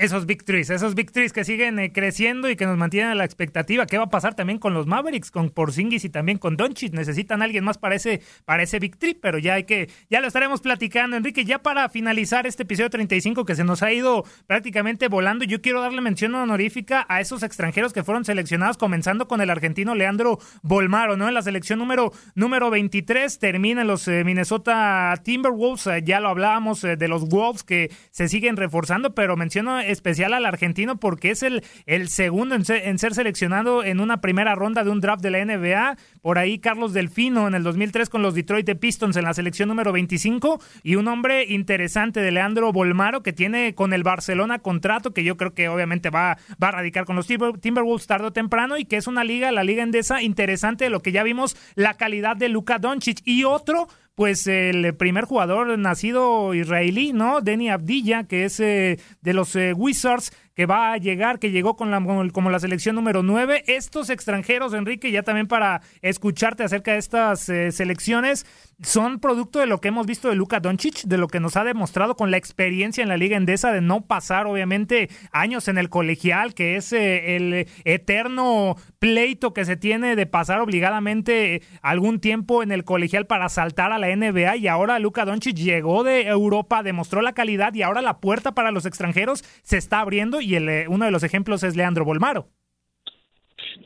[0.04, 3.86] Esos victories, esos victories que siguen eh, creciendo y que nos mantienen a la expectativa.
[3.86, 6.92] ¿Qué va a pasar también con los Mavericks, con Porzingis y también con Doncic?
[6.92, 10.60] Necesitan alguien más para ese, para ese victory, pero ya hay que, ya lo estaremos
[10.60, 11.16] platicando.
[11.16, 15.62] Enrique, ya para finalizar este episodio 35 que se nos ha ido prácticamente volando, yo
[15.62, 20.38] quiero darle mención honorífica a esos extranjeros que fueron seleccionados, comenzando con el argentino Leandro
[20.64, 21.30] Bolmaro, ¿no?
[21.30, 26.82] En la selección número, número 23 terminan los eh, Minnesota Timberwolves, eh, ya lo hablábamos
[26.82, 31.64] de los Wolves que se siguen reforzando, pero menciono especial al argentino porque es el,
[31.86, 32.66] el segundo en
[33.00, 35.98] ser, seleccionado en una primera ronda de un draft de la NBA.
[36.22, 39.92] Por ahí Carlos Delfino en el 2003 con los Detroit Pistons en la selección número
[39.92, 45.24] 25 y un hombre interesante de Leandro Bolmaro que tiene con el Barcelona contrato que
[45.24, 48.86] yo creo que obviamente va, va a radicar con los Timberwolves tarde o temprano y
[48.86, 52.36] que es una liga, la liga endesa interesante de lo que ya vimos la calidad
[52.36, 57.42] de Luka Doncic y otro pues el primer jugador nacido israelí, ¿no?
[57.42, 61.76] Denny Abdilla, que es eh, de los eh, Wizards, que va a llegar, que llegó
[61.76, 62.00] con la,
[62.32, 63.64] como la selección número 9.
[63.68, 68.46] Estos extranjeros, Enrique, ya también para escucharte acerca de estas eh, selecciones,
[68.84, 71.64] son producto de lo que hemos visto de Luka Doncic, de lo que nos ha
[71.64, 75.90] demostrado con la experiencia en la Liga Endesa de no pasar, obviamente, años en el
[75.90, 82.64] colegial, que es eh, el eterno pleito que se tiene de pasar obligadamente algún tiempo
[82.64, 84.58] en el colegial para saltar a la NBA.
[84.58, 88.72] Y ahora Luka Doncic llegó de Europa, demostró la calidad y ahora la puerta para
[88.72, 92.48] los extranjeros se está abriendo y el, eh, uno de los ejemplos es Leandro Bolmaro.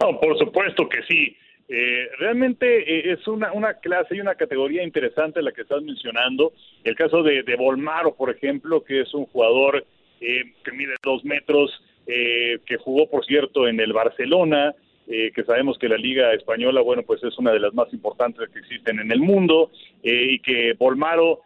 [0.01, 1.35] No, por supuesto que sí.
[1.69, 6.53] Eh, realmente eh, es una, una clase y una categoría interesante la que estás mencionando.
[6.83, 9.85] El caso de, de Bolmaro, por ejemplo, que es un jugador
[10.19, 14.73] que mide dos metros, que jugó, por cierto, en el Barcelona,
[15.05, 18.57] que sabemos que la Liga Española, bueno, pues es una de las más importantes que
[18.57, 19.69] existen en el mundo,
[20.01, 21.41] y que Bolmaro,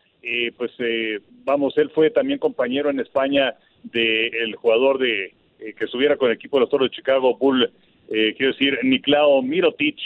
[0.56, 0.72] pues
[1.44, 6.36] vamos, él fue también compañero en España del jugador de eh, que estuviera con el
[6.36, 7.72] equipo de los Toros de Chicago, Bull,
[8.12, 9.98] eh, quiero decir, Niklao Mirotic,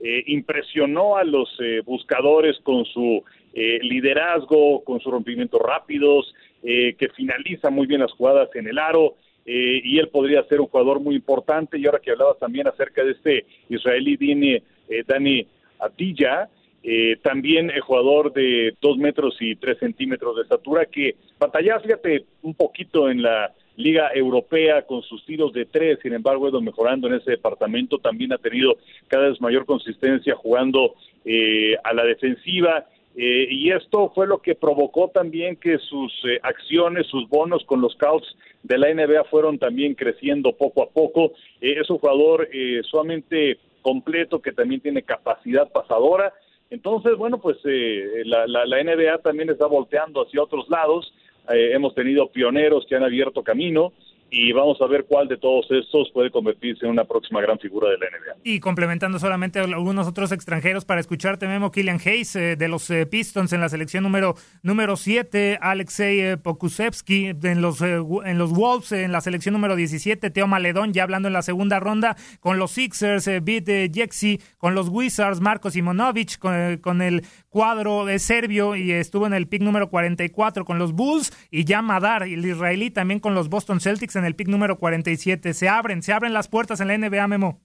[0.00, 1.48] eh, impresionó a los
[1.84, 3.22] buscadores con su
[3.54, 9.98] liderazgo, con sus rompimientos rápidos, que finaliza muy bien las jugadas en el aro, y
[9.98, 11.78] él podría ser un jugador muy importante.
[11.78, 14.62] Y ahora que hablabas también acerca de este israelí Dani,
[15.06, 15.46] Dani
[15.80, 16.48] Atilla,
[16.84, 22.24] eh, también el jugador de dos metros y tres centímetros de estatura que batalla, fíjate,
[22.42, 27.08] un poquito en la Liga Europea con sus tiros de tres, sin embargo, ido mejorando
[27.08, 28.76] en ese departamento, también ha tenido
[29.08, 32.86] cada vez mayor consistencia jugando eh, a la defensiva.
[33.14, 37.92] Eh, y esto fue lo que provocó también que sus acciones, sus bonos con los
[37.92, 41.32] Scouts de la NBA fueron también creciendo poco a poco.
[41.60, 42.48] es un jugador
[42.84, 46.32] sumamente completo que también tiene capacidad pasadora
[46.72, 51.12] entonces, bueno, pues eh, la, la, la, NBA también está volteando hacia otros lados.
[51.50, 53.92] Eh, hemos tenido pioneros que han abierto camino
[54.34, 57.90] y vamos a ver cuál de todos estos puede convertirse en una próxima gran figura
[57.90, 58.36] de la NBA.
[58.44, 63.04] Y complementando solamente algunos otros extranjeros para escucharte, Memo Killian Hayes eh, de los eh,
[63.04, 68.92] Pistons en la selección número número 7, Alexei eh, Pokusevsky en los en los Wolves
[68.92, 72.70] en la selección número 17, Teo Maledón ya hablando en la segunda ronda con los
[72.70, 77.20] Sixers, Bit Jeksi con los Wizards, Marcos Simonovic con, con el
[77.52, 81.82] cuadro de serbio y estuvo en el pick número 44 con los Bulls y ya
[81.82, 85.52] Madar, el israelí también con los Boston Celtics en el pick número 47.
[85.52, 87.60] Se abren, se abren las puertas en la NBA, Memo.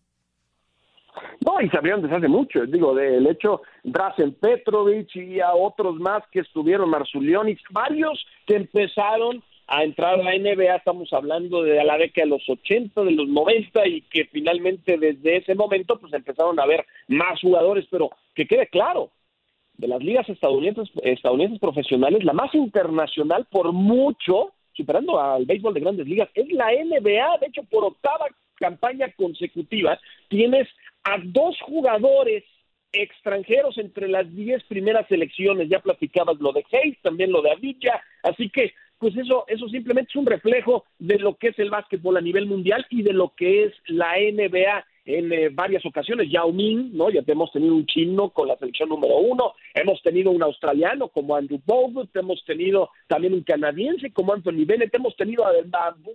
[1.46, 2.66] No, y se abrieron desde hace mucho.
[2.66, 9.42] Digo, del hecho, Drazen Petrovic y a otros más que estuvieron, Marzulionis, varios que empezaron
[9.68, 13.28] a entrar a la NBA, estamos hablando de la década de los 80, de los
[13.28, 18.46] 90 y que finalmente desde ese momento pues empezaron a haber más jugadores, pero que
[18.46, 19.12] quede claro,
[19.78, 25.80] de las ligas estadounidenses, estadounidenses profesionales, la más internacional por mucho superando al béisbol de
[25.80, 27.40] grandes ligas, es la NBA.
[27.40, 30.00] De hecho, por octava campaña consecutiva,
[30.30, 30.68] tienes
[31.04, 32.44] a dos jugadores
[32.94, 35.68] extranjeros entre las diez primeras selecciones.
[35.68, 40.10] Ya platicabas lo de Hayes, también lo de Avilla, así que pues eso, eso simplemente
[40.10, 43.34] es un reflejo de lo que es el básquetbol a nivel mundial y de lo
[43.36, 46.30] que es la NBA en eh, varias ocasiones.
[46.30, 47.10] Yao Ming, ¿no?
[47.10, 51.36] Ya hemos tenido un chino con la selección número uno, hemos tenido un australiano como
[51.36, 55.51] Andrew Bogut, hemos tenido también un canadiense como Anthony Bennett, hemos tenido a,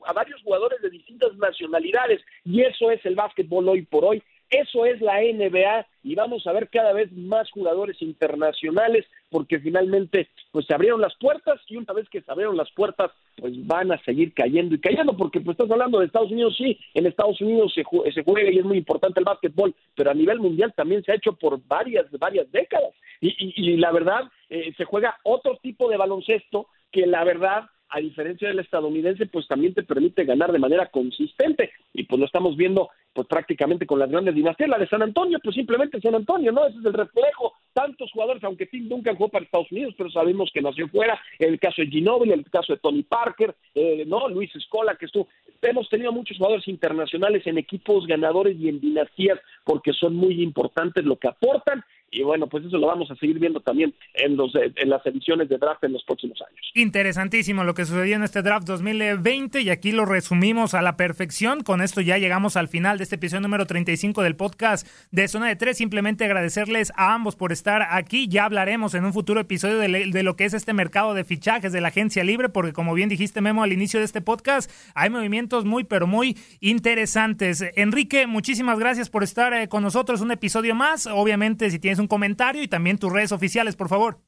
[0.06, 4.22] a varios jugadores de distintas nacionalidades y eso es el básquetbol hoy por hoy.
[4.52, 10.28] Eso es la NBA y vamos a ver cada vez más jugadores internacionales porque finalmente
[10.50, 13.92] pues se abrieron las puertas y una vez que se abrieron las puertas pues van
[13.92, 17.40] a seguir cayendo y cayendo porque pues estás hablando de Estados Unidos, sí, en Estados
[17.40, 17.82] Unidos se,
[18.12, 21.16] se juega y es muy importante el básquetbol, pero a nivel mundial también se ha
[21.16, 22.92] hecho por varias, varias décadas
[23.22, 28.00] y, y, la verdad eh, se juega otro tipo de baloncesto que la verdad a
[28.00, 31.72] diferencia del estadounidense, pues también te permite ganar de manera consistente.
[31.92, 34.70] Y pues lo estamos viendo pues prácticamente con las grandes dinastías.
[34.70, 36.66] La de San Antonio, pues simplemente San Antonio, ¿no?
[36.66, 37.52] Ese es el reflejo.
[37.72, 41.20] Tantos jugadores, aunque Tim Duncan jugó para Estados Unidos, pero sabemos que nació fuera.
[41.38, 44.28] El caso de Ginobili, el caso de Tony Parker, eh, ¿no?
[44.28, 45.28] Luis Escola, que estuvo.
[45.60, 51.04] Hemos tenido muchos jugadores internacionales en equipos ganadores y en dinastías porque son muy importantes
[51.04, 54.52] lo que aportan y bueno, pues eso lo vamos a seguir viendo también en, los,
[54.54, 56.60] en las ediciones de draft en los próximos años.
[56.74, 61.62] Interesantísimo lo que sucedió en este draft 2020 y aquí lo resumimos a la perfección.
[61.62, 65.48] Con esto ya llegamos al final de este episodio número 35 del podcast de Zona
[65.48, 65.78] de Tres.
[65.78, 68.28] Simplemente agradecerles a ambos por estar aquí.
[68.28, 71.72] Ya hablaremos en un futuro episodio de, de lo que es este mercado de fichajes
[71.72, 75.08] de la agencia libre, porque como bien dijiste Memo al inicio de este podcast, hay
[75.08, 77.64] movimientos muy, pero muy interesantes.
[77.74, 81.06] Enrique, muchísimas gracias por estar eh, con nosotros un episodio más.
[81.06, 84.18] Obviamente, si tienes un comentario y también tus redes oficiales, por favor.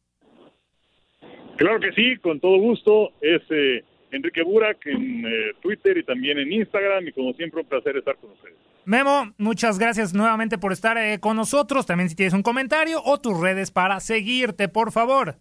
[1.56, 3.10] Claro que sí, con todo gusto.
[3.20, 7.68] Es eh, Enrique Burak en eh, Twitter y también en Instagram y como siempre un
[7.68, 8.56] placer estar con ustedes.
[8.84, 11.86] Memo, muchas gracias nuevamente por estar eh, con nosotros.
[11.86, 15.36] También si tienes un comentario o tus redes para seguirte, por favor.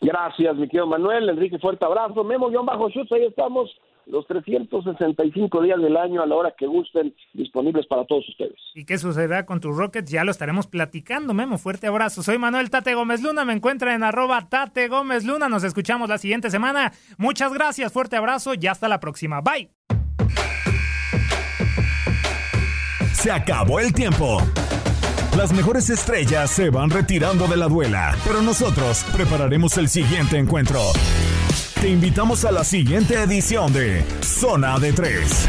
[0.00, 1.28] Gracias, mi querido Manuel.
[1.28, 2.24] Enrique, fuerte abrazo.
[2.24, 3.70] Memo, John Bajo Schutz, ahí estamos
[4.06, 8.58] los 365 días del año a la hora que gusten, disponibles para todos ustedes.
[8.74, 10.10] ¿Y qué sucederá con tus Rockets?
[10.10, 11.58] Ya lo estaremos platicando, Memo.
[11.58, 12.22] Fuerte abrazo.
[12.22, 13.44] Soy Manuel Tate Gómez Luna.
[13.44, 15.48] Me encuentran en arroba Tate Gómez Luna.
[15.48, 16.92] Nos escuchamos la siguiente semana.
[17.18, 19.40] Muchas gracias, fuerte abrazo y hasta la próxima.
[19.40, 19.70] Bye.
[23.12, 24.38] Se acabó el tiempo.
[25.36, 30.80] Las mejores estrellas se van retirando de la duela, pero nosotros prepararemos el siguiente encuentro.
[31.82, 35.48] Te invitamos a la siguiente edición de Zona de Tres.